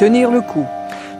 Tenir 0.00 0.30
le 0.30 0.40
coup. 0.40 0.66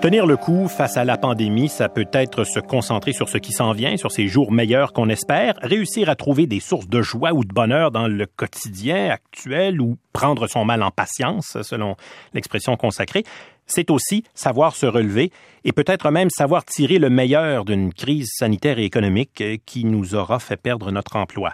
Tenir 0.01 0.24
le 0.24 0.38
coup 0.38 0.67
face 0.67 0.96
à 0.96 1.04
la 1.04 1.19
pandémie, 1.19 1.69
ça 1.69 1.90
peut 1.90 2.08
être 2.14 2.45
se 2.45 2.61
concentrer 2.61 3.12
sur 3.12 3.29
ce 3.29 3.37
qui 3.37 3.53
s'en 3.53 3.72
vient, 3.72 3.99
sur 3.99 4.10
ces 4.10 4.26
jours 4.26 4.53
meilleurs 4.53 4.95
qu'on 4.95 5.10
espère, 5.10 5.53
réussir 5.60 6.08
à 6.08 6.14
trouver 6.14 6.46
des 6.46 6.60
sources 6.60 6.88
de 6.88 7.03
joie 7.03 7.35
ou 7.35 7.45
de 7.45 7.53
bonheur 7.53 7.90
dans 7.90 8.08
le 8.08 8.24
quotidien 8.24 9.10
actuel 9.10 9.82
ou 9.82 9.99
prendre 10.14 10.46
son 10.46 10.64
mal 10.64 10.82
en 10.82 10.90
patience, 10.90 11.58
selon 11.60 11.95
l'expression 12.32 12.74
consacrée. 12.78 13.24
C'est 13.67 13.90
aussi 13.90 14.24
savoir 14.32 14.74
se 14.74 14.87
relever 14.87 15.31
et 15.65 15.72
peut-être 15.72 16.10
même 16.10 16.30
savoir 16.30 16.65
tirer 16.65 16.98
le 16.98 17.10
meilleur 17.10 17.66
d'une 17.66 17.92
crise 17.92 18.30
sanitaire 18.33 18.78
et 18.78 18.87
économique 18.87 19.45
qui 19.66 19.84
nous 19.84 20.15
aura 20.15 20.38
fait 20.38 20.56
perdre 20.56 20.91
notre 20.91 21.16
emploi. 21.16 21.52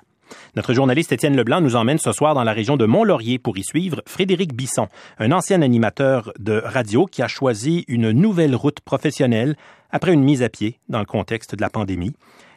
Notre 0.54 0.72
journaliste 0.72 1.12
Étienne 1.12 1.36
Leblanc 1.36 1.60
nous 1.60 1.76
emmène 1.76 1.98
ce 1.98 2.12
soir 2.12 2.34
dans 2.34 2.44
la 2.44 2.52
région 2.52 2.76
de 2.76 2.86
Mont-Laurier 2.86 3.38
pour 3.38 3.58
y 3.58 3.64
suivre 3.64 4.02
Frédéric 4.06 4.54
Bisson, 4.54 4.88
un 5.18 5.32
ancien 5.32 5.62
animateur 5.62 6.32
de 6.38 6.62
radio 6.64 7.06
qui 7.06 7.22
a 7.22 7.28
choisi 7.28 7.84
une 7.88 8.10
nouvelle 8.10 8.54
route 8.54 8.80
professionnelle 8.80 9.56
après 9.90 10.12
une 10.12 10.22
mise 10.22 10.42
à 10.42 10.48
pied 10.48 10.78
dans 10.88 11.00
le 11.00 11.06
contexte 11.06 11.54
de 11.54 11.60
la 11.60 11.70
pandémie. 11.70 12.14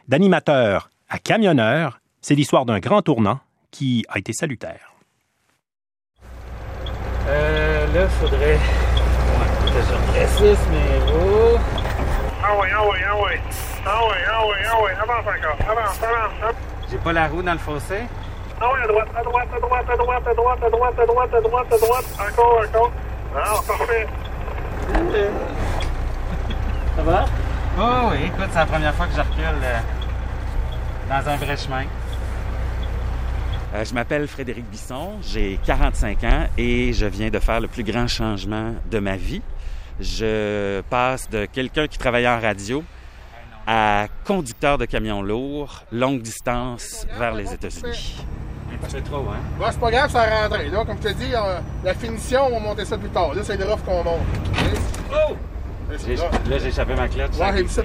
D'animateur 0.08 0.90
à 1.08 1.18
camionneur, 1.18 2.00
c'est 2.20 2.34
l'histoire 2.34 2.66
d'un 2.66 2.80
grand 2.80 3.02
tournant 3.02 3.40
qui 3.70 4.04
a 4.08 4.18
été 4.18 4.32
salutaire. 4.32 4.94
Euh, 7.28 7.86
là, 7.94 8.08
faudrait 8.08 8.58
précise 10.12 10.58
mes 10.70 11.12
roues. 11.12 11.58
Ah 12.42 12.56
oui, 12.60 12.68
ah 12.74 12.82
oui, 12.90 12.98
ah 13.06 13.16
oui. 13.16 13.32
Ah 13.86 14.00
oui, 14.08 14.16
ah 14.28 14.42
oui, 14.46 14.56
ah 14.66 14.76
oui. 14.82 14.90
Avance 15.00 15.26
encore. 15.26 15.70
Avance, 15.70 16.02
avance. 16.02 16.54
J'ai 16.90 16.98
pas 16.98 17.12
la 17.12 17.28
roue 17.28 17.42
dans 17.42 17.52
le 17.52 17.58
fossé? 17.58 18.00
Ah 18.60 18.68
oui, 18.74 18.80
à 18.82 18.86
droite, 18.88 19.08
à 19.16 19.22
droite, 19.22 19.48
à 19.54 19.60
droite, 19.60 19.86
à 19.88 19.96
droite, 19.96 20.26
à 20.26 20.34
droite, 20.34 20.62
à 20.64 20.70
droite, 20.70 20.98
à 20.98 21.06
droite, 21.06 21.34
à 21.34 21.40
droite, 21.40 21.72
à 21.72 21.78
droite. 21.78 22.04
Encore, 22.28 22.62
encore. 22.68 22.92
Ah, 23.36 23.54
parfait. 23.66 24.06
Ça 26.96 27.02
va? 27.02 27.24
Oh 27.78 28.10
oui, 28.10 28.26
écoute, 28.26 28.48
c'est 28.50 28.58
la 28.58 28.66
première 28.66 28.94
fois 28.94 29.06
que 29.06 29.12
je 29.12 29.20
recule 29.20 29.62
euh, 29.62 29.78
dans 31.08 31.30
un 31.30 31.36
vrai 31.36 31.56
chemin. 31.56 31.84
Euh, 33.74 33.84
je 33.84 33.94
m'appelle 33.94 34.26
Frédéric 34.26 34.68
Bisson, 34.68 35.12
j'ai 35.22 35.60
45 35.64 36.24
ans 36.24 36.46
et 36.58 36.92
je 36.92 37.06
viens 37.06 37.30
de 37.30 37.38
faire 37.38 37.60
le 37.60 37.68
plus 37.68 37.84
grand 37.84 38.08
changement 38.08 38.74
de 38.90 38.98
ma 38.98 39.16
vie. 39.16 39.42
Je 40.00 40.80
passe 40.90 41.30
de 41.30 41.46
quelqu'un 41.46 41.86
qui 41.86 41.98
travaillait 41.98 42.28
en 42.28 42.40
radio 42.40 42.82
à 43.72 44.08
conducteur 44.24 44.78
de 44.78 44.84
camions 44.84 45.22
lourds, 45.22 45.84
longue 45.92 46.22
distance 46.22 47.06
vers 47.16 47.32
les 47.36 47.52
États-Unis. 47.52 48.16
Un 48.74 48.84
petit 48.84 48.96
peu 48.96 49.02
trop, 49.02 49.18
hein? 49.18 49.38
Bon, 49.60 49.66
c'est 49.70 49.78
pas 49.78 49.90
grave, 49.92 50.10
ça 50.10 50.22
a 50.22 50.42
rentré. 50.42 50.68
Là, 50.70 50.84
comme 50.84 50.96
je 51.00 51.08
te 51.08 51.12
dis, 51.12 51.32
euh, 51.32 51.60
la 51.84 51.94
finition, 51.94 52.46
on 52.46 52.50
va 52.50 52.58
monter 52.58 52.84
ça 52.84 52.98
plus 52.98 53.10
tard. 53.10 53.32
Là, 53.32 53.42
c'est 53.44 53.56
le 53.56 53.64
rough 53.64 53.78
qu'on 53.86 54.02
monte. 54.02 54.18
Oh! 55.12 55.36
Là, 55.88 56.58
j'ai 56.58 56.66
échappé 56.66 56.94
ma 56.96 57.06
clutch. 57.06 57.36
Ouais, 57.38 57.64
ça. 57.68 57.82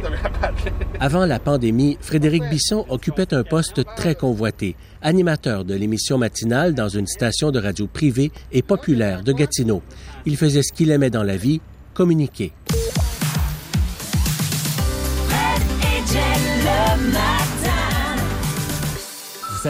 Avant 1.00 1.26
la 1.26 1.38
pandémie, 1.38 2.00
Frédéric 2.02 2.50
Bisson 2.50 2.86
occupait 2.90 3.32
un 3.36 3.44
poste 3.44 3.84
très 3.96 4.16
convoité, 4.16 4.76
animateur 5.04 5.66
de 5.66 5.76
l'émission 5.76 6.18
matinale 6.18 6.74
dans 6.74 6.90
une 6.90 7.08
station 7.08 7.52
de 7.52 7.60
radio 7.60 7.86
privée 7.86 8.32
et 8.52 8.64
populaire 8.64 9.22
de 9.22 9.34
Gatineau. 9.34 9.84
Il 10.26 10.36
faisait 10.36 10.64
ce 10.64 10.74
qu'il 10.74 10.90
aimait 10.90 11.12
dans 11.12 11.24
la 11.24 11.38
vie, 11.38 11.62
communiquer. 11.94 12.54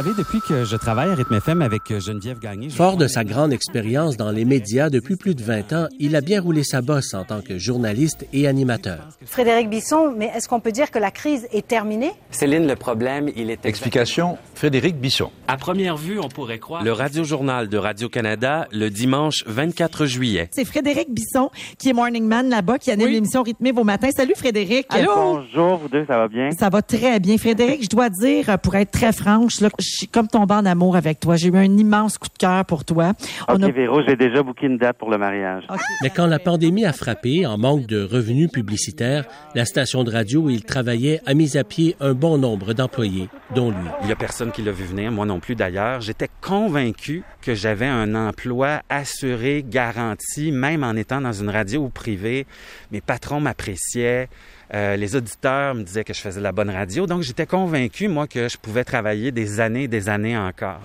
Savez, 0.02 0.12
depuis 0.18 0.42
que 0.42 0.66
je 0.66 0.76
travaille 0.76 1.10
à 1.10 1.16
Rythme 1.16 1.36
FM 1.36 1.62
avec 1.62 1.84
Geneviève 2.00 2.40
Gagné... 2.40 2.70
Fort 2.70 2.98
de 2.98 3.08
sa 3.08 3.24
grande 3.24 3.54
expérience 3.54 4.18
dans 4.18 4.30
les 4.30 4.44
médias 4.44 4.90
depuis 4.90 5.16
plus 5.16 5.36
de 5.36 5.42
20 5.42 5.72
ans, 5.72 5.88
il 6.02 6.18
a 6.18 6.22
bien 6.22 6.42
roulé 6.42 6.66
sa 6.66 6.82
bosse 6.82 7.14
en 7.14 7.24
tant 7.24 7.40
que 7.40 7.58
journaliste 7.58 8.28
et 8.34 8.46
animateur. 8.46 9.08
Frédéric 9.26 9.70
Bisson, 9.70 10.14
mais 10.18 10.30
est-ce 10.36 10.50
qu'on 10.50 10.60
peut 10.60 10.74
dire 10.74 10.92
que 10.92 11.00
la 11.00 11.12
crise 11.12 11.48
est 11.54 11.66
terminée? 11.66 12.12
Céline, 12.30 12.68
le 12.68 12.76
problème, 12.76 13.30
il 13.38 13.50
est 13.50 13.66
Explication, 13.66 14.38
Frédéric 14.54 14.98
Bisson. 14.98 15.32
À 15.48 15.56
première 15.56 15.96
vue, 15.96 16.20
on 16.20 16.28
pourrait 16.28 16.60
croire. 16.60 16.84
Le 16.84 16.92
radiojournal 16.92 17.70
de 17.70 17.78
Radio-Canada, 17.78 18.68
le 18.74 18.90
dimanche 18.90 19.46
24 19.48 20.08
juillet. 20.08 20.50
C'est 20.52 20.66
Frédéric 20.66 21.10
Bisson 21.10 21.52
qui 21.80 21.88
est 21.88 21.94
morning 21.94 22.26
man 22.26 22.50
là-bas, 22.50 22.80
qui 22.80 22.92
anime 22.92 23.08
l'émission 23.08 23.44
Rythmée 23.44 23.72
vos 23.72 23.86
matins. 23.86 24.10
Salut 24.14 24.36
Frédéric. 24.36 24.88
Bonjour, 24.92 25.78
vous 25.78 25.88
deux, 25.88 26.06
ça 26.06 26.18
va 26.18 26.28
bien? 26.28 26.52
Ça 26.52 26.68
va 26.68 26.82
très 26.82 27.22
bien. 27.22 27.38
Frédéric, 27.38 27.84
je 27.84 27.90
dois 27.90 28.10
dire, 28.10 28.60
pour 28.60 28.76
être 28.76 28.92
très 28.92 29.14
franche, 29.14 29.62
là, 29.62 29.70
je 29.86 29.98
suis 29.98 30.08
comme 30.08 30.28
tombée 30.28 30.54
en 30.56 30.66
amour 30.66 30.96
avec 30.96 31.20
toi. 31.20 31.36
J'ai 31.36 31.50
eu 31.50 31.58
un 31.58 31.64
immense 31.78 32.18
coup 32.18 32.28
de 32.28 32.38
cœur 32.38 32.66
pour 32.66 32.84
toi. 32.86 33.14
Ok, 33.48 33.56
On 33.60 33.62
a- 33.64 33.70
Véro, 33.72 34.02
j'ai 34.08 34.16
déjà 34.16 34.42
booké 34.44 34.66
une 34.68 34.78
date 34.78 34.98
pour 34.98 35.10
le 35.12 35.18
mariage. 35.18 35.64
Mais 36.02 36.10
quand 36.10 36.26
la 36.28 36.40
pandémie 36.40 36.86
a 36.86 36.94
frappé, 36.94 37.46
en 37.46 37.58
manque 37.58 37.86
de 37.86 38.04
revenus 38.04 38.50
publicitaires, 38.52 39.26
la 39.54 39.66
station 39.66 40.04
de 40.04 40.12
radio 40.12 40.42
où 40.42 40.50
il 40.50 40.64
travaillait 40.64 41.22
a 41.26 41.34
mis 41.34 41.58
à 41.58 41.64
pied 41.64 41.96
un 42.00 42.14
bon 42.14 42.38
nombre 42.38 42.74
d'employés, 42.74 43.30
dont 43.54 43.70
lui. 43.72 43.88
Il 44.04 44.10
y 44.10 44.12
a 44.12 44.16
personne 44.16 44.52
qui 44.52 44.62
l'a 44.62 44.72
vu 44.72 44.86
venir, 44.86 45.12
moi 45.12 45.26
non 45.26 45.40
plus 45.40 45.56
d'ailleurs. 45.56 46.02
J'étais 46.02 46.30
convaincu 46.42 47.24
que 47.42 47.54
j'avais 47.54 47.86
un 47.88 48.16
emploi 48.16 48.82
assuré, 48.90 49.64
garanti, 49.68 50.52
même 50.52 50.84
en 50.84 50.94
étant 50.96 51.22
dans 51.22 51.34
une 51.34 51.50
radio 51.50 51.90
privée. 51.90 52.46
Mes 52.92 53.02
patrons 53.02 53.40
m'appréciaient. 53.40 54.28
Euh, 54.74 54.96
les 54.96 55.16
auditeurs 55.16 55.76
me 55.76 55.84
disaient 55.84 56.04
que 56.04 56.14
je 56.14 56.20
faisais 56.20 56.40
de 56.40 56.44
la 56.44 56.52
bonne 56.52 56.70
radio. 56.70 57.06
Donc, 57.06 57.22
j'étais 57.22 57.46
convaincu, 57.46 58.08
moi, 58.08 58.28
que 58.28 58.50
je 58.50 58.58
pouvais 58.58 58.84
travailler 58.84 59.32
des 59.32 59.60
années 59.60 59.84
et 59.84 59.88
des 59.88 60.10
années 60.10 60.38
encore. 60.38 60.82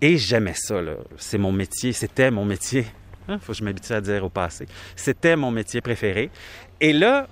Et 0.00 0.16
j'aimais 0.18 0.54
ça, 0.54 0.82
là. 0.82 0.94
C'est 1.16 1.38
mon 1.38 1.52
métier, 1.52 1.92
c'était 1.92 2.30
mon 2.30 2.44
métier. 2.44 2.86
Hein, 3.28 3.38
faut 3.40 3.52
que 3.52 3.58
je 3.58 3.64
m'habitue 3.64 3.92
à 3.92 4.00
dire 4.00 4.24
au 4.24 4.28
passé. 4.28 4.66
C'était 4.96 5.36
mon 5.36 5.50
métier 5.50 5.80
préféré. 5.80 6.30
Et 6.80 6.92
là, 6.92 7.26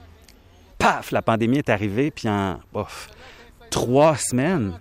paf, 0.78 1.10
la 1.10 1.22
pandémie 1.22 1.58
est 1.58 1.68
arrivée, 1.68 2.10
puis 2.10 2.28
en 2.28 2.60
bof, 2.72 3.10
trois 3.70 4.16
semaines, 4.16 4.78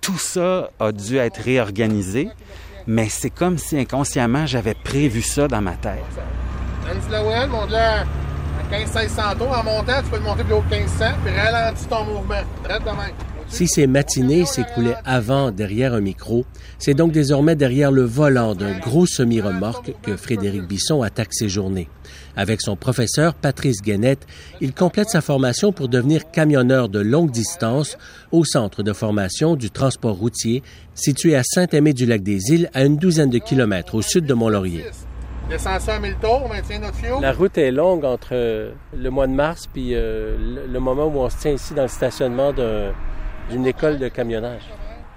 tout 0.00 0.18
ça 0.18 0.70
a 0.78 0.92
dû 0.92 1.16
être 1.16 1.40
réorganisé, 1.40 2.28
mais 2.86 3.08
c'est 3.08 3.30
comme 3.30 3.58
si 3.58 3.78
inconsciemment 3.78 4.46
j'avais 4.46 4.74
prévu 4.74 5.22
ça 5.22 5.46
dans 5.46 5.60
ma 5.60 5.74
tête. 5.74 5.98
Anne 8.72 8.86
Slowell, 8.86 9.08
monte-la 9.08 9.26
à 9.26 9.34
15-1600 9.34 9.38
tours. 9.38 9.58
En 9.58 9.64
montant, 9.64 10.02
tu 10.02 10.10
peux 10.10 10.16
le 10.16 10.22
monter 10.22 10.44
plus 10.44 10.54
haut 10.54 10.64
que 10.68 10.74
1500, 10.74 11.04
puis 11.24 11.34
ralentis 11.34 11.86
ton 11.86 12.04
mouvement. 12.04 12.42
De 12.68 12.84
même. 12.84 13.14
Si 13.50 13.66
ses 13.66 13.88
matinées 13.88 14.46
s'écoulaient 14.46 14.96
avant 15.04 15.50
derrière 15.50 15.92
un 15.92 16.00
micro, 16.00 16.44
c'est 16.78 16.94
donc 16.94 17.10
désormais 17.10 17.56
derrière 17.56 17.90
le 17.90 18.04
volant 18.04 18.54
d'un 18.54 18.78
gros 18.78 19.06
semi-remorque 19.06 19.92
que 20.02 20.16
Frédéric 20.16 20.68
Bisson 20.68 21.02
attaque 21.02 21.34
ses 21.34 21.48
journées. 21.48 21.88
Avec 22.36 22.60
son 22.62 22.76
professeur 22.76 23.34
Patrice 23.34 23.82
Guénette, 23.82 24.24
il 24.60 24.72
complète 24.72 25.10
sa 25.10 25.20
formation 25.20 25.72
pour 25.72 25.88
devenir 25.88 26.30
camionneur 26.30 26.88
de 26.88 27.00
longue 27.00 27.32
distance 27.32 27.98
au 28.30 28.44
centre 28.44 28.84
de 28.84 28.92
formation 28.92 29.56
du 29.56 29.70
transport 29.70 30.16
routier 30.16 30.62
situé 30.94 31.34
à 31.34 31.42
Saint-Aimé-du-Lac-des-Îles 31.42 32.70
à 32.72 32.84
une 32.84 32.98
douzaine 32.98 33.30
de 33.30 33.38
kilomètres 33.38 33.96
au 33.96 34.02
sud 34.02 34.26
de 34.26 34.34
Mont-Laurier. 34.34 34.84
Descends 35.50 35.80
ça 35.80 35.94
à 35.96 35.98
1000 35.98 36.14
tours, 36.16 36.42
on 36.44 36.48
maintient 36.48 36.78
notre. 36.78 37.20
La 37.20 37.32
route 37.32 37.58
est 37.58 37.72
longue 37.72 38.04
entre 38.04 38.28
euh, 38.32 38.70
le 38.96 39.10
mois 39.10 39.26
de 39.26 39.32
mars 39.32 39.66
puis 39.66 39.90
euh, 39.94 40.36
le, 40.68 40.78
moment 40.80 41.06
où 41.06 41.18
on 41.18 41.28
se 41.28 41.38
tient 41.38 41.50
ici 41.50 41.74
dans 41.74 41.82
le 41.82 41.88
stationnement 41.88 42.52
d'un- 42.52 42.92
d'une 43.50 43.66
école 43.66 43.98
de 43.98 44.06
camionnage. 44.08 44.62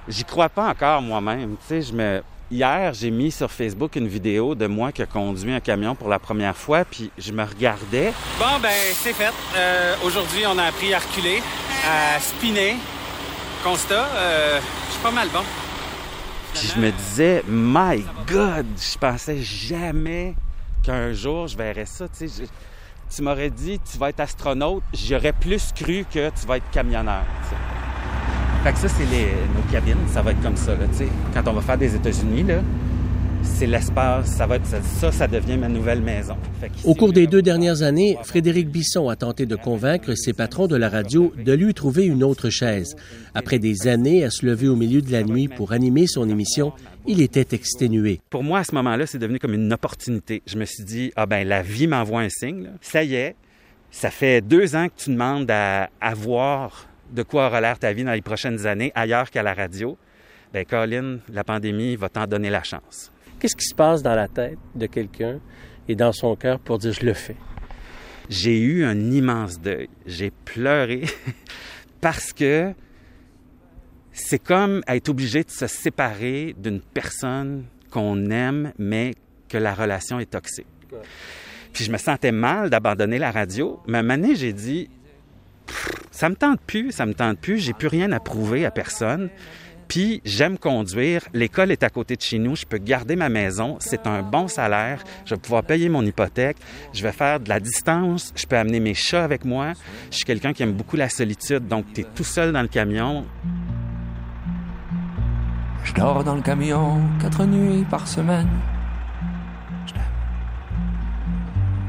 J'y 0.08 0.24
crois 0.24 0.50
pas 0.50 0.70
encore 0.70 1.02
moi-même. 1.04 1.56
Tu 1.62 1.68
sais, 1.68 1.82
je 1.84 1.94
me... 1.94 2.24
Hier, 2.52 2.94
j'ai 2.94 3.10
mis 3.12 3.32
sur 3.32 3.50
Facebook 3.52 3.96
une 3.96 4.08
vidéo 4.08 4.54
de 4.56 4.66
moi 4.68 4.92
qui 4.92 5.02
a 5.02 5.06
conduit 5.06 5.54
un 5.54 5.60
camion 5.60 5.96
pour 5.96 6.10
la 6.10 6.20
première 6.20 6.58
fois, 6.58 6.84
puis 6.84 7.10
je 7.18 7.32
me 7.32 7.44
regardais. 7.44 8.12
Bon, 8.38 8.60
ben, 8.62 8.70
c'est 8.94 9.14
fait. 9.14 9.32
Euh, 9.56 9.96
Aujourd'hui, 10.04 10.44
on 10.48 10.58
a 10.58 10.64
appris 10.64 10.94
à 10.94 11.00
reculer, 11.00 11.42
à 11.88 12.20
spinner. 12.20 12.76
Constat, 13.64 14.06
euh, 14.16 14.60
je 14.88 14.92
suis 14.94 15.02
pas 15.02 15.12
mal 15.12 15.30
bon. 15.30 15.40
Je 16.56 16.80
me 16.80 16.92
disais, 16.92 17.44
my 17.48 18.06
God, 18.28 18.66
je 18.78 18.98
pensais 18.98 19.42
jamais 19.42 20.36
qu'un 20.84 21.12
jour 21.12 21.48
je 21.48 21.58
verrais 21.58 21.86
ça. 21.86 22.08
Tu 22.08 22.28
sais, 22.28 22.44
tu 23.14 23.22
m'aurais 23.22 23.50
dit, 23.50 23.80
tu 23.80 23.98
vas 23.98 24.10
être 24.10 24.20
astronaute, 24.20 24.84
j'aurais 24.94 25.34
plus 25.34 25.72
cru 25.74 26.06
que 26.12 26.30
tu 26.30 26.48
vas 26.48 26.58
être 26.58 26.70
camionneur. 26.72 27.24
tu 27.44 27.50
sais. 27.50 27.56
Fait 28.64 28.72
que 28.72 28.78
ça, 28.78 28.88
c'est 28.88 29.06
les, 29.06 29.34
nos 29.56 29.72
cabines, 29.72 30.08
ça 30.08 30.22
va 30.22 30.32
être 30.32 30.42
comme 30.42 30.56
ça. 30.56 30.74
Là, 30.76 30.88
tu 30.88 31.00
sais. 31.00 31.08
Quand 31.34 31.48
on 31.48 31.54
va 31.54 31.62
faire 31.62 31.78
des 31.78 31.96
États-Unis, 31.96 32.44
là, 32.44 32.60
c'est 33.44 33.68
l'espace, 33.68 34.28
ça 34.28 34.48
va 34.48 34.56
être 34.56 34.66
ça, 34.66 35.12
ça, 35.12 35.28
devient 35.28 35.58
ma 35.58 35.68
nouvelle 35.68 36.02
maison. 36.02 36.36
Au 36.84 36.96
cours 36.96 37.14
des 37.14 37.28
deux 37.28 37.42
dernières 37.42 37.82
années, 37.82 38.18
Frédéric 38.24 38.70
Bisson 38.70 39.10
a 39.10 39.16
tenté 39.16 39.46
de 39.46 39.56
convaincre 39.56 40.16
ses 40.16 40.34
patrons 40.34 40.68
de 40.68 40.76
la 40.76 40.90
radio 40.90 41.34
de 41.38 41.54
lui 41.54 41.74
trouver 41.74 42.06
une 42.06 42.24
autre 42.24 42.50
chaise. 42.50 42.96
Après 43.34 43.60
des 43.60 43.88
années 43.88 44.24
à 44.24 44.30
se 44.30 44.46
lever 44.46 44.68
au 44.68 44.76
milieu 44.76 45.02
de 45.02 45.12
la 45.12 45.24
nuit 45.24 45.48
pour 45.48 45.72
animer 45.74 46.08
son 46.08 46.30
émission, 46.30 46.74
il 47.06 47.22
était 47.22 47.56
exténué. 47.56 48.22
Pour 48.30 48.44
moi, 48.44 48.60
à 48.60 48.64
ce 48.64 48.74
moment-là, 48.76 49.06
c'est 49.06 49.20
devenu 49.20 49.40
comme 49.40 49.54
une 49.54 49.72
opportunité. 49.74 50.42
Je 50.48 50.58
me 50.58 50.66
suis 50.66 50.84
dit, 50.84 51.12
ah 51.16 51.26
ben, 51.26 51.48
la 51.48 51.62
vie 51.62 51.88
m'envoie 51.88 52.22
un 52.22 52.30
signe. 52.30 52.64
là. 52.64 52.70
Ça 52.82 53.04
y 53.04 53.16
est, 53.16 53.36
ça 53.92 54.10
fait 54.10 54.42
deux 54.42 54.76
ans 54.76 54.88
que 54.88 55.04
tu 55.04 55.12
demandes 55.12 55.52
à, 55.52 55.90
à 56.02 56.14
voir 56.14 56.88
de 57.14 57.24
quoi 57.24 57.48
aura 57.48 57.62
l'air 57.62 57.78
ta 57.78 57.94
vie 57.94 58.04
dans 58.04 58.14
les 58.14 58.22
prochaines 58.22 58.66
années 58.66 58.92
ailleurs 58.96 59.30
qu'à 59.30 59.44
la 59.44 59.54
radio. 59.54 59.98
Ben, 60.54 60.66
Colin, 60.66 61.18
la 61.32 61.44
pandémie 61.44 61.96
va 61.96 62.10
t'en 62.10 62.28
donner 62.28 62.50
la 62.50 62.64
chance. 62.64 63.12
Qu'est-ce 63.44 63.58
qui 63.58 63.66
se 63.66 63.76
passe 63.76 64.02
dans 64.02 64.16
la 64.16 64.30
tête 64.30 64.58
de 64.74 64.86
quelqu'un 64.86 65.42
et 65.90 65.96
dans 65.96 66.14
son 66.14 66.34
cœur 66.38 66.60
pour 66.60 66.78
dire 66.78 66.94
je 66.94 67.06
le 67.06 67.14
fais? 67.14 67.36
J'ai 68.30 68.58
eu 68.58 68.86
un 68.86 69.12
immense 69.12 69.60
deuil. 69.60 69.90
J'ai 70.06 70.32
pleuré 70.32 71.04
parce 72.00 72.32
que 72.32 72.74
c'est 74.14 74.40
comme 74.40 74.82
être 74.88 75.10
obligé 75.10 75.44
de 75.44 75.50
se 75.50 75.68
séparer 75.68 76.56
d'une 76.58 76.80
personne 76.80 77.66
qu'on 77.92 78.30
aime, 78.30 78.72
mais 78.80 79.14
que 79.50 79.58
la 79.58 79.74
relation 79.74 80.22
est 80.22 80.32
toxique. 80.32 80.66
Puis 81.74 81.84
je 81.84 81.92
me 81.92 81.98
sentais 81.98 82.32
mal 82.32 82.70
d'abandonner 82.70 83.18
la 83.18 83.32
radio, 83.32 83.82
mais 83.88 83.98
à 83.98 84.36
j'ai 84.36 84.54
dit, 84.54 84.90
ça 86.12 86.30
me 86.30 86.36
tente 86.36 86.62
plus, 86.62 86.94
ça 86.94 87.06
me 87.06 87.14
tente 87.14 87.40
plus, 87.40 87.58
j'ai 87.60 87.74
plus 87.74 87.90
rien 87.90 88.14
à 88.14 88.22
prouver 88.22 88.66
à 88.66 88.72
personne. 88.72 89.30
Puis 89.88 90.22
j'aime 90.26 90.58
conduire, 90.58 91.22
l'école 91.34 91.72
est 91.72 91.84
à 91.84 91.90
côté 91.90 92.16
de 92.16 92.22
chez 92.22 92.40
nous, 92.40 92.56
je 92.56 92.66
peux 92.66 92.78
garder 92.78 93.16
ma 93.16 93.30
maison, 93.30 93.78
c'est 93.80 94.08
un 94.08 94.22
bon 94.22 94.48
salaire, 94.48 95.04
je 95.26 95.36
vais 95.36 95.42
pouvoir 95.42 95.64
payer 95.64 95.90
mon 95.90 96.06
hypothèque, 96.06 96.58
je 96.94 97.04
vais 97.04 97.12
faire 97.12 97.40
de 97.40 97.50
la 97.50 97.60
distance, 97.60 98.34
je 98.36 98.46
peux 98.46 98.58
amener 98.58 98.80
mes 98.80 98.94
chats 98.94 99.24
avec 99.24 99.46
moi. 99.46 99.74
Je 100.10 100.18
suis 100.18 100.26
quelqu'un 100.26 100.54
qui 100.54 100.64
aime 100.64 100.74
beaucoup 100.74 100.96
la 100.96 101.10
solitude, 101.10 101.68
donc 101.68 101.86
tu 101.94 102.02
es 102.02 102.06
tout 102.16 102.24
seul 102.24 102.52
dans 102.52 102.62
le 102.62 102.68
camion. 102.68 103.26
Je 105.84 105.94
dors 105.94 106.24
dans 106.24 106.36
le 106.36 106.42
camion 106.42 107.02
quatre 107.20 107.46
nuits 107.46 107.86
par 107.90 108.08
semaine. 108.08 108.50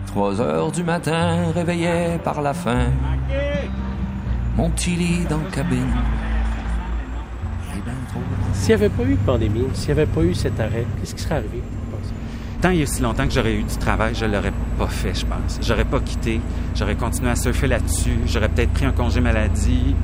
Trois 0.06 0.40
heures 0.40 0.70
du 0.70 0.84
matin, 0.84 1.50
réveillé 1.52 2.18
par 2.22 2.40
la 2.40 2.54
faim. 2.54 2.92
Mon 4.56 4.70
petit 4.70 4.94
lit 4.94 5.24
dans 5.28 5.38
la 5.38 5.50
cabine. 5.50 5.92
S'il 8.52 8.68
n'y 8.68 8.74
avait 8.74 8.88
pas 8.88 9.02
eu 9.04 9.14
de 9.14 9.26
pandémie, 9.26 9.64
s'il 9.74 9.86
n'y 9.86 10.00
avait 10.00 10.10
pas 10.10 10.22
eu 10.22 10.34
cet 10.34 10.58
arrêt, 10.60 10.86
qu'est-ce 11.00 11.14
qui 11.14 11.22
serait 11.22 11.36
arrivé? 11.36 11.62
Tant 12.60 12.70
il 12.70 12.80
y 12.80 12.82
a 12.82 12.86
si 12.86 13.02
longtemps 13.02 13.26
que 13.26 13.32
j'aurais 13.34 13.54
eu 13.54 13.62
du 13.62 13.76
travail, 13.76 14.14
je 14.14 14.24
l'aurais 14.24 14.52
pas 14.78 14.86
fait, 14.86 15.14
je 15.14 15.26
pense. 15.26 15.58
J'aurais 15.60 15.84
pas 15.84 16.00
quitté. 16.00 16.40
J'aurais 16.74 16.94
continué 16.94 17.30
à 17.30 17.36
surfer 17.36 17.66
là-dessus. 17.66 18.16
J'aurais 18.26 18.48
peut-être 18.48 18.70
pris 18.70 18.86
un 18.86 18.92
congé 18.92 19.20
maladie. 19.20 19.94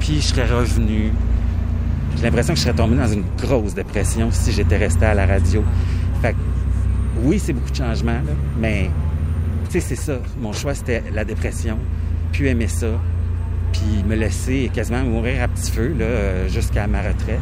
Puis 0.00 0.16
je 0.16 0.28
serais 0.28 0.46
revenu. 0.46 1.12
J'ai 2.16 2.22
l'impression 2.22 2.54
que 2.54 2.58
je 2.58 2.64
serais 2.64 2.74
tombé 2.74 2.96
dans 2.96 3.08
une 3.08 3.24
grosse 3.38 3.74
dépression 3.74 4.30
si 4.30 4.52
j'étais 4.52 4.78
resté 4.78 5.04
à 5.04 5.14
la 5.14 5.26
radio. 5.26 5.62
Fait 6.22 6.32
que, 6.32 6.38
oui, 7.22 7.38
c'est 7.38 7.52
beaucoup 7.52 7.70
de 7.70 7.76
changements, 7.76 8.12
là, 8.12 8.32
mais 8.58 8.90
tu 9.66 9.72
sais, 9.72 9.80
c'est 9.80 9.96
ça. 9.96 10.18
Mon 10.40 10.52
choix, 10.52 10.74
c'était 10.74 11.02
la 11.12 11.24
dépression, 11.24 11.76
puis 12.32 12.48
aimer 12.48 12.68
ça, 12.68 12.86
puis 13.74 14.04
me 14.04 14.14
laisser 14.14 14.70
quasiment 14.72 15.02
mourir 15.02 15.42
à 15.42 15.48
petit 15.48 15.70
feu 15.70 15.94
là, 15.98 16.04
euh, 16.04 16.48
jusqu'à 16.48 16.86
ma 16.86 17.02
retraite. 17.02 17.40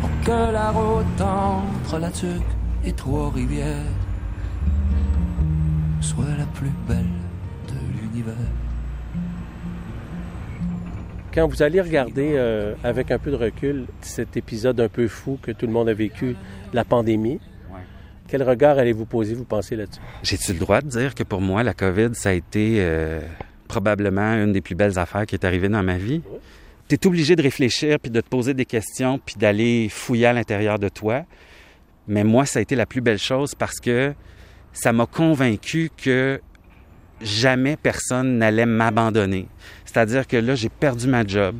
Pour 0.00 0.10
que 0.24 0.52
la 0.52 0.70
route 0.70 1.20
entre 1.20 1.98
la 1.98 2.10
Tuque 2.10 2.42
et 2.84 2.92
Trois-Rivières 2.92 3.90
soit 6.00 6.24
la 6.38 6.46
plus 6.46 6.70
belle 6.88 7.04
de 7.68 8.00
l'univers. 8.00 8.34
Quand 11.34 11.46
vous 11.48 11.62
allez 11.62 11.80
regarder 11.80 12.32
euh, 12.34 12.74
avec 12.82 13.10
un 13.10 13.18
peu 13.18 13.30
de 13.30 13.36
recul 13.36 13.86
cet 14.00 14.36
épisode 14.36 14.80
un 14.80 14.88
peu 14.88 15.08
fou 15.08 15.38
que 15.42 15.50
tout 15.52 15.66
le 15.66 15.72
monde 15.72 15.88
a 15.88 15.94
vécu, 15.94 16.36
la 16.72 16.84
pandémie, 16.84 17.40
quel 18.28 18.44
regard 18.44 18.78
allez-vous 18.78 19.06
poser, 19.06 19.34
vous 19.34 19.44
pensez 19.44 19.74
là-dessus? 19.74 20.00
J'ai-tu 20.22 20.52
le 20.52 20.60
droit 20.60 20.80
de 20.80 20.88
dire 20.88 21.16
que 21.16 21.24
pour 21.24 21.40
moi, 21.40 21.64
la 21.64 21.74
COVID, 21.74 22.10
ça 22.12 22.28
a 22.28 22.32
été 22.32 22.76
euh, 22.78 23.20
probablement 23.70 24.32
une 24.34 24.52
des 24.52 24.60
plus 24.60 24.74
belles 24.74 24.98
affaires 24.98 25.26
qui 25.26 25.36
est 25.36 25.44
arrivée 25.44 25.68
dans 25.68 25.82
ma 25.82 25.96
vie? 25.96 26.22
Tu 26.88 26.96
es 26.96 27.06
obligé 27.06 27.36
de 27.36 27.42
réfléchir, 27.42 28.00
puis 28.00 28.10
de 28.10 28.20
te 28.20 28.28
poser 28.28 28.52
des 28.52 28.64
questions, 28.64 29.20
puis 29.24 29.36
d'aller 29.38 29.88
fouiller 29.88 30.26
à 30.26 30.32
l'intérieur 30.32 30.80
de 30.80 30.88
toi. 30.88 31.22
Mais 32.08 32.24
moi, 32.24 32.46
ça 32.46 32.58
a 32.58 32.62
été 32.62 32.74
la 32.74 32.84
plus 32.84 33.00
belle 33.00 33.18
chose 33.18 33.54
parce 33.54 33.78
que 33.78 34.12
ça 34.72 34.92
m'a 34.92 35.06
convaincu 35.06 35.88
que 35.96 36.40
jamais 37.20 37.76
personne 37.76 38.38
n'allait 38.38 38.66
m'abandonner. 38.66 39.46
C'est-à-dire 39.84 40.26
que 40.26 40.36
là, 40.36 40.56
j'ai 40.56 40.68
perdu 40.68 41.06
ma 41.06 41.24
job. 41.24 41.54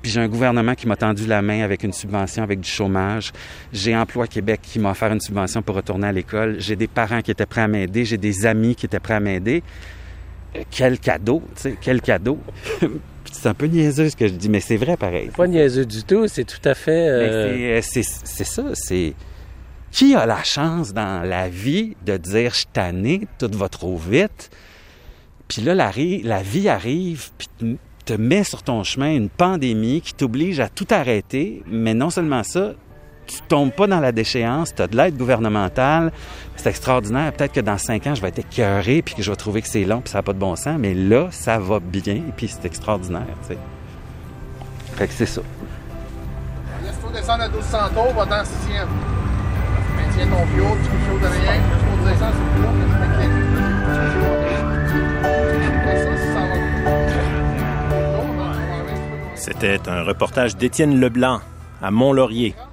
Puis 0.00 0.12
j'ai 0.12 0.20
un 0.20 0.28
gouvernement 0.28 0.76
qui 0.76 0.86
m'a 0.86 0.96
tendu 0.96 1.26
la 1.26 1.42
main 1.42 1.62
avec 1.62 1.82
une 1.82 1.92
subvention, 1.92 2.44
avec 2.44 2.60
du 2.60 2.68
chômage. 2.68 3.32
J'ai 3.72 3.96
Emploi 3.96 4.28
Québec 4.28 4.60
qui 4.62 4.78
m'a 4.78 4.92
offert 4.92 5.12
une 5.12 5.20
subvention 5.20 5.62
pour 5.62 5.74
retourner 5.74 6.06
à 6.06 6.12
l'école. 6.12 6.60
J'ai 6.60 6.76
des 6.76 6.88
parents 6.88 7.20
qui 7.20 7.32
étaient 7.32 7.46
prêts 7.46 7.62
à 7.62 7.68
m'aider. 7.68 8.04
J'ai 8.04 8.18
des 8.18 8.46
amis 8.46 8.76
qui 8.76 8.86
étaient 8.86 9.00
prêts 9.00 9.14
à 9.14 9.20
m'aider. 9.20 9.62
Euh, 10.56 10.62
Quel 10.70 10.98
cadeau, 10.98 11.42
tu 11.56 11.62
sais, 11.62 11.78
quel 11.80 12.00
cadeau. 12.02 12.38
c'est 13.32 13.48
un 13.48 13.54
peu 13.54 13.66
niaiseux 13.66 14.10
ce 14.10 14.16
que 14.16 14.28
je 14.28 14.34
dis, 14.34 14.48
mais 14.48 14.60
c'est 14.60 14.76
vrai 14.76 14.96
pareil. 14.96 15.30
Pas 15.36 15.46
niaiseux 15.46 15.86
du 15.86 16.02
tout, 16.04 16.28
c'est 16.28 16.44
tout 16.44 16.60
à 16.68 16.74
fait... 16.74 17.08
euh, 17.08 17.52
Mais 17.76 17.82
c'est- 17.82 18.02
C'est 18.02 18.26
c'est 18.26 18.44
ça, 18.44 18.64
c'est... 18.74 19.14
Qui 19.90 20.14
a 20.14 20.24
la 20.26 20.42
chance 20.42 20.92
dans 20.94 21.22
la 21.26 21.48
vie 21.50 21.96
de 22.06 22.16
dire 22.16 22.52
«je 22.54 22.64
tanné, 22.72 23.26
tout 23.38 23.50
va 23.52 23.68
trop 23.68 23.96
vite», 23.96 24.50
puis 25.48 25.60
là, 25.62 25.74
la, 25.74 25.90
ri- 25.90 26.22
la 26.22 26.40
vie 26.42 26.68
arrive, 26.70 27.28
puis 27.36 27.48
te- 27.58 27.76
te 28.06 28.12
met 28.14 28.42
sur 28.44 28.62
ton 28.62 28.82
chemin 28.84 29.14
une 29.14 29.28
pandémie 29.28 30.00
qui 30.00 30.14
t'oblige 30.14 30.60
à 30.60 30.68
tout 30.70 30.86
arrêter, 30.90 31.62
mais 31.66 31.92
non 31.92 32.08
seulement 32.10 32.42
ça, 32.42 32.72
tu 33.26 33.40
tombes 33.48 33.72
pas 33.72 33.86
dans 33.86 34.00
la 34.00 34.12
déchéance, 34.12 34.74
tu 34.74 34.82
as 34.82 34.86
de 34.86 34.96
l'aide 34.96 35.16
gouvernementale, 35.16 36.12
c'est 36.56 36.68
extraordinaire. 36.68 37.32
Peut-être 37.32 37.52
que 37.52 37.60
dans 37.60 37.78
cinq 37.78 38.06
ans, 38.06 38.14
je 38.14 38.22
vais 38.22 38.28
être 38.28 38.40
écœuré, 38.40 39.02
puis 39.02 39.14
que 39.14 39.22
je 39.22 39.30
vais 39.30 39.36
trouver 39.36 39.62
que 39.62 39.68
c'est 39.68 39.84
long, 39.84 40.00
puis 40.00 40.10
ça 40.10 40.18
n'a 40.18 40.22
pas 40.22 40.32
de 40.32 40.38
bon 40.38 40.56
sens, 40.56 40.76
mais 40.78 40.94
là, 40.94 41.28
ça 41.30 41.58
va 41.58 41.80
bien, 41.80 42.22
puis 42.36 42.48
c'est 42.48 42.64
extraordinaire, 42.64 43.26
tu 43.42 43.54
sais. 43.54 43.58
Fait 44.94 45.06
que 45.06 45.12
c'est 45.14 45.26
ça. 45.26 45.40
Laisse-toi 46.84 47.10
descendre 47.12 47.42
à 47.44 47.48
1200 47.48 47.78
tours, 47.94 48.14
va 48.14 48.24
dans 48.24 48.36
la 48.36 48.44
sixième. 48.44 48.88
Maintiens 49.96 50.26
ton 50.26 50.46
fio, 50.46 50.64
petit 50.64 50.90
fio 50.90 51.18
de 51.18 51.26
rien. 51.26 51.52
Laisse-toi 51.52 52.12
descendre, 52.12 52.34
c'est 52.34 52.54
plus 52.54 52.62
long 52.62 52.72
que 52.72 52.86
je 52.86 53.02
C'était 59.34 59.88
un 59.88 60.04
reportage 60.04 60.56
d'Étienne 60.56 61.00
Leblanc 61.00 61.40
à 61.82 61.90
Mont-Laurier. 61.90 62.54